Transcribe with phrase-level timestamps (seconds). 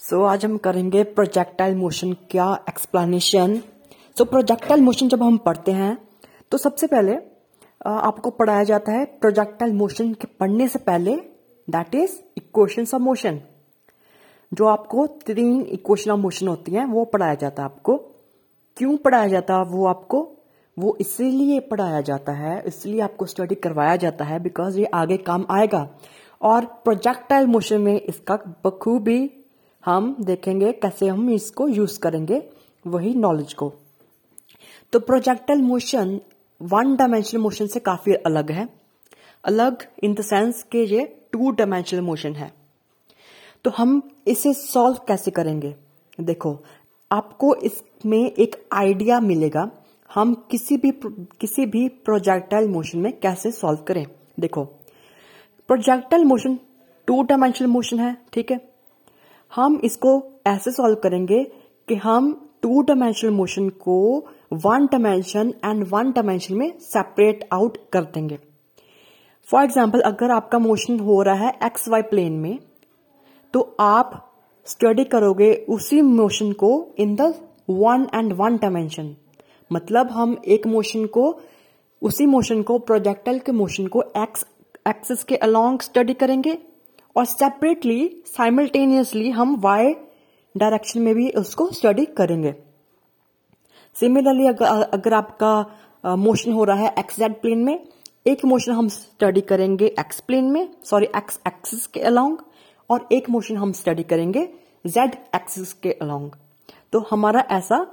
[0.00, 3.56] सो आज हम करेंगे प्रोजेक्टाइल मोशन क्या एक्सप्लेनेशन
[4.16, 5.96] सो प्रोजेक्टाइल मोशन जब हम पढ़ते हैं
[6.52, 7.14] तो सबसे पहले
[7.86, 11.14] आपको पढ़ाया जाता है प्रोजेक्टाइल मोशन के पढ़ने से पहले
[11.68, 13.40] that is equation of motion
[14.52, 17.96] जो आपको तीन इक्वेशन ऑफ़ मोशन होती हैं, वो पढ़ाया जाता है आपको।
[18.76, 20.20] क्यों पढ़ाया जाता है वो आपको?
[20.76, 25.46] वो इसीलिए पढ़ाया जाता है, इसलिए आपको स्टडी करवाया जाता है बिकॉज़ ये आगे काम
[25.50, 25.88] आएगा।
[26.42, 29.18] और प्रोजेक्टाइल मोशन में इसका बखूबी
[29.86, 32.42] हम देखेंगे कैसे हम इसको यूज़ करेंगे
[32.84, 33.72] वही नॉलेज को।
[34.92, 36.20] तो projectile motion
[36.60, 38.68] one dimensional motion से काफ़ी अलग है।
[39.44, 42.52] अलग इन द सेंस के ये टू डायमेंशनल मोशन है।
[43.64, 45.74] तो हम इसे सॉल्व कैसे करेंगे?
[46.20, 46.58] देखो,
[47.10, 49.70] आपको इसमें एक आइडिया मिलेगा
[50.10, 50.92] हम किसी भी
[51.40, 54.06] किसी भी प्रोजेक्टाइल मोशन में कैसे सॉल्व करें।
[54.40, 54.64] देखो
[55.68, 56.58] projectile motion
[57.08, 58.75] two dimensional motion है, ठीक है?
[59.56, 60.10] हम इसको
[60.46, 61.42] ऐसे सॉल्व करेंगे
[61.88, 63.98] कि हम टू डायमेंशनल मोशन को
[64.52, 68.38] one dimension and one dimension में सेपरेट आउट कर देंगे।
[69.48, 72.58] फॉर एग्ज़ाम्पल अगर आपका मोशन हो रहा है एक्स वाई प्लेन में
[73.54, 74.22] तो आप
[74.66, 77.32] स्टडी करोगे उसी मोशन को in the
[77.70, 79.14] one and one dimension
[79.70, 81.34] मतलब हम एक मोशन को,
[82.02, 84.46] उसी मोशन को प्रोजेक्टल के मोशन को एक्स
[84.88, 86.58] एक्सिस के अलोंग स्टडी करेंगे
[87.16, 89.92] और सेपरेटली साइमल्टेनियसली हम वाई
[90.54, 92.54] डायरेक्शन में भी उसको स्टडी करेंगे।
[93.96, 97.86] सिमिलरली अगर, अगर आपका मोशन हो रहा है एक्स जेड प्लेन में
[98.26, 102.38] एक मोशन हम स्टडी करेंगे एक्स प्लेन में सॉरी एक्स एक्सिस के अलोंग
[102.90, 104.48] और एक मोशन हम स्टडी करेंगे
[104.86, 106.30] जेड एक्सिस के अलोंग
[106.92, 107.84] तो हमारा ऐसा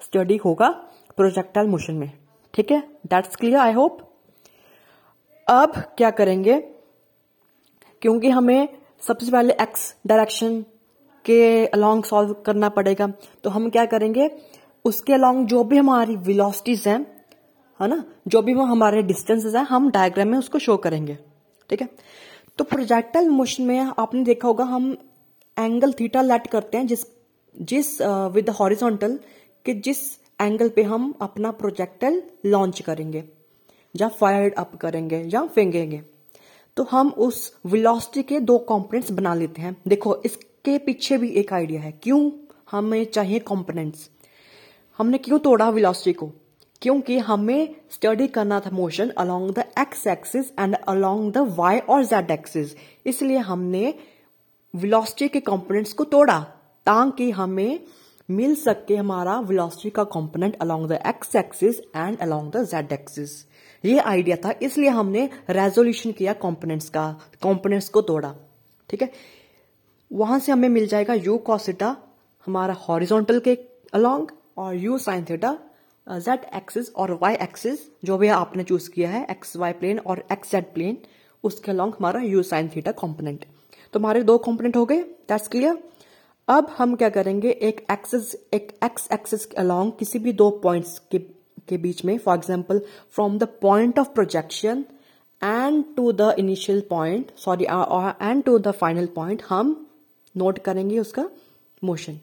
[0.00, 0.68] स्टडी होगा
[1.16, 2.10] प्रोजेक्टाइल मोशन में।
[2.54, 2.80] ठीक है?
[3.06, 3.98] दैट्स क्लियर आई होप
[5.46, 6.54] अब क्या करेंगे?
[8.02, 8.68] क्योंकि हमें
[9.02, 10.60] सबसे पहले एक्स डायरेक्शन
[11.24, 13.12] के अलोंग सॉल्व करना पड़ेगा।
[13.44, 14.30] तो हम क्या करेंगे?
[14.84, 17.00] उसके अलोंग जो भी हमारी विलोसिटीज हैं,
[17.80, 18.02] है ना?
[18.28, 21.18] जो भी वो हमारे डिस्टेंसेस हैं, हम डायग्राम में उसको शो करेंगे।
[21.70, 21.88] ठीक है?
[22.58, 24.96] तो प्रोजेक्टाइल मोशन में आपने देखा होगा, हम
[25.56, 27.06] एंगल थीटा लेट करते हैं, जिस
[27.54, 28.00] जिस
[28.32, 29.18] विद हॉरिजॉन्टल
[29.66, 29.98] कि जिस
[30.40, 33.22] एंगल पे हम अपना प्रोजेक्टाइल लॉन्च करेंगे,
[33.94, 36.00] या फायर अप करेंगे, या फेंकेंगे।
[36.76, 41.52] तो हम उस वेलोसिटी के दो कंपोनेंट्स बना लेते हैं। देखो, इसके पीछे भी एक
[41.52, 42.30] आइडिया है। क्यों
[42.70, 44.08] हमें चाहिए कंपोनेंट्स
[44.98, 46.30] हमने क्यों तोड़ा वेलोसिटी को?
[46.82, 52.04] क्योंकि हमें स्टडी करना था motion along the X axis and along the Y और
[52.04, 52.74] जेड एक्सिस
[53.06, 53.94] इसलिए हमने
[54.74, 56.38] वेलोसिटी के कंपोनेंट्स को तोड़ा,
[56.86, 57.80] ताकि हमें
[58.28, 63.30] मिल सके हमारा वेलोसिटी का component along the X axis and along the Z axis
[63.84, 67.10] ये आइडिया था, इसलिए हमने रेजोल्यूशन किया कंपोनेंट्स का
[67.42, 68.34] कंपोनेंट्स को तोड़ा,
[68.88, 69.10] ठीक है?
[70.10, 71.96] वहाँ से हमें मिल जाएगा यू कॉसिटा
[72.46, 73.58] हमारा हॉरिजॉन्टल के
[73.94, 74.28] अलोंग
[74.58, 75.58] और U sine theta
[76.06, 80.24] Z axis और वाई एक्सिस जो भी आपने चूज़ किया है एक्स वाई प्लेन और
[80.32, 80.98] एक्स जेड प्लेन
[81.44, 83.44] उसके अलोंग हमारा यू साइन थीटा कॉम्पोनेंट
[83.92, 85.78] तो हमारे दो कॉम्पोनेंट हो गए दैट्स क्लियर
[86.48, 90.98] अब हम क्या करेंगे, एक एक्सिस एक एक्स एक्सिस के अलोंग किसी भी दो पॉइंट्स
[91.10, 91.18] के
[91.68, 92.78] के बीच में for example
[93.14, 94.84] from the point of projection
[95.42, 97.64] and to the initial point sorry
[98.22, 99.74] and to the final point हम
[100.34, 101.28] नोट करेंगे उसका
[101.82, 102.18] मोशन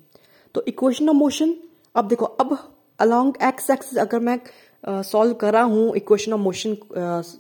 [0.56, 1.56] तो इक्वेशन ऑफ़ मोशन
[1.96, 2.58] अब देखो अब
[3.00, 4.40] अलोंग एक्स एक्सिस अगर मैं
[4.84, 6.78] सॉल्व uh, कर हूँ इक्वेशन ऑफ़ मोशन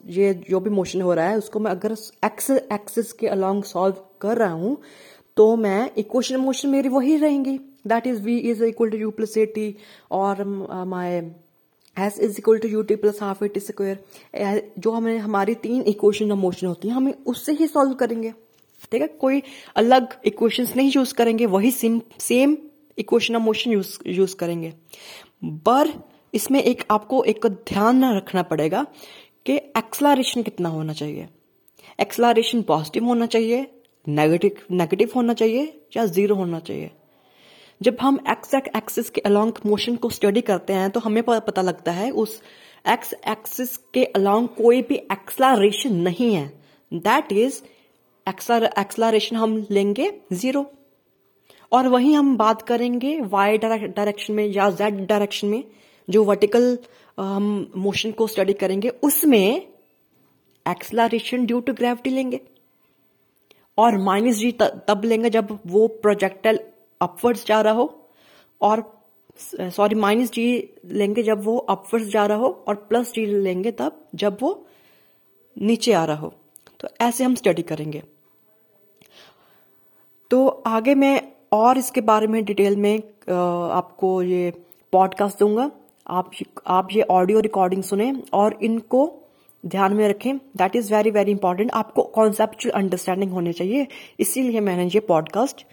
[0.09, 1.91] ये जो भी मोशन हो रहा है उसको मैं अगर
[2.25, 4.77] एक्स एक्सिस के अलोंग सॉल्व कर रहा हूँ
[5.37, 7.57] तो मैं इक्वेशन ऑफ़ मोशन मेरी वही रहेंगी.
[7.87, 9.75] That is V is equal to U plus A T
[10.11, 10.43] और
[10.87, 11.21] my
[11.99, 15.81] S is equal to U T plus half A T square जो हमें, हमारी तीन
[15.83, 18.33] इक्वेशन ऑफ़ मोशन होती है, हमें उससे ही सॉल्व करेंगे।
[18.91, 19.07] ठीक है?
[19.07, 19.41] कोई
[19.75, 22.57] अलग इक्वेशन नहीं यूज़ करेंगे, वही same same
[22.97, 24.73] equation of motion use use करेंगे।
[25.43, 25.91] पर
[26.33, 28.85] इसमें एक, आपको एक ध्यान रखना पड़ेगा
[29.45, 31.27] कि एक्सलारेशन कितना होना चाहिए।
[31.99, 33.67] एक्सलारेशन पॉजिटिव होना चाहिए
[34.07, 36.91] नेगेटिव नेगेटिव होना चाहिए या ज़ीरो होना चाहिए।
[37.81, 41.91] जब हम एक्स एक्सिस के अलोंग मोशन को स्टडी करते हैं तो हमें पता लगता
[41.91, 42.41] है उस
[42.85, 46.47] एक्स एक्सिस के अलोंग कोई भी एक्सलारेशन नहीं है।
[46.91, 47.61] दैट इज़
[48.27, 50.65] एक्सलारेशन हम लेंगे ज़ीरो
[51.71, 55.63] और वहीं हम बात करेंगे वाई डायरेक्शन में या जेड डायरेक्शन में,
[56.07, 56.77] जो वर्टिकल
[57.17, 59.61] हम मोशन को स्टडी करेंगे, उसमें
[60.65, 62.39] एक्सलारेशन ड्यू टू ग्रेविटी लेंगे।
[63.77, 66.59] और माइनस जी तब लेंगे जब वो प्रोजेक्टाइल
[67.01, 67.93] अपवर्ड्स जा रहा हो
[68.61, 68.83] और
[69.75, 70.47] सॉरी माइनस जी
[70.85, 74.65] लेंगे जब वो अपवर्ड्स जा रहा हो और प्लस जी लेंगे तब जब वो
[75.57, 76.33] नीचे आ रहा हो।
[76.79, 78.03] तो ऐसे हम स्टडी करेंगे।
[80.31, 82.97] तो आगे मैं और इसके बारे में डिटेल में
[83.71, 84.51] आपको ये
[84.93, 85.71] पॉडकास्ट दूँगा।
[86.07, 86.31] आप
[86.67, 89.11] आप ये ऑडियो रिकॉर्डिंग सुने और इनको
[89.65, 93.87] ध्यान में रखें। That is very very important आपको कॉन्सेप्चुअल अंडरस्टैंडिंग होनी चाहिए।
[94.19, 95.65] इसीलिए मैंने ये पॉडकास्ट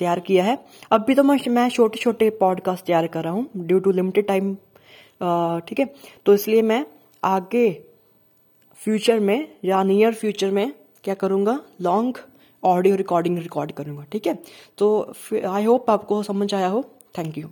[0.00, 0.58] तैयार किया है।
[0.92, 4.54] अब भी तो मैं छोटे छोटे पॉडकास्ट तैयार कर रहा हूँ ड्यू टू लिमिटेड टाइम
[5.68, 5.86] ठीक है?
[6.26, 6.84] तो इसलिए मैं
[7.22, 7.70] आगे
[8.80, 10.72] फ्यूचर में, या नियर फ्यूचर में
[11.04, 11.58] क्या करूँगा?
[11.80, 12.18] लॉन्ग
[12.62, 14.38] ऑडियो रिकॉर्डिंग रिकॉर्ड करूँगा, ठीक है?
[14.78, 15.12] तो
[15.48, 16.84] आई होप आपको समझ आया हो।
[17.18, 17.48] Thank you